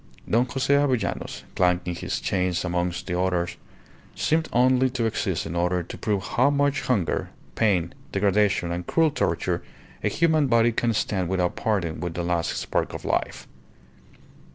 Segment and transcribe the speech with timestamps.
[0.27, 3.55] Don Jose Avellanos, clanking his chains amongst the others,
[4.15, 9.11] seemed only to exist in order to prove how much hunger, pain, degradation, and cruel
[9.11, 9.61] torture
[10.03, 13.47] a human body can stand without parting with the last spark of life.